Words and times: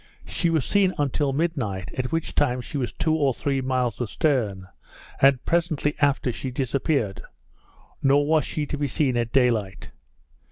She 0.25 0.49
was 0.49 0.65
seen 0.65 0.95
until 0.97 1.31
midnight, 1.31 1.93
at 1.95 2.11
which 2.11 2.33
time 2.33 2.59
she 2.61 2.75
was 2.79 2.91
two 2.91 3.13
or 3.13 3.35
three 3.35 3.61
miles 3.61 4.01
a 4.01 4.07
stern, 4.07 4.67
and 5.21 5.45
presently 5.45 5.93
after 5.99 6.31
she 6.31 6.49
disappeared; 6.49 7.21
nor 8.01 8.25
was 8.25 8.43
she 8.43 8.65
to 8.65 8.79
be 8.79 8.87
seen 8.87 9.15
at 9.15 9.31
day 9.31 9.51
light. 9.51 9.91